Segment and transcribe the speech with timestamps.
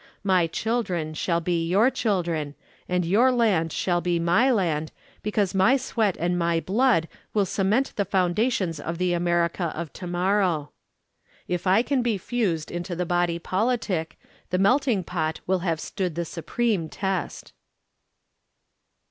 [0.23, 2.55] My children shall be your children
[2.89, 7.93] and your land shall be my land because my sweat and my blood will cement
[7.95, 10.71] the foundations of the America of To Morrow.
[11.47, 14.17] If I can be fused into the body politic,
[14.49, 17.53] the Melting Pot will have stood the supreme test.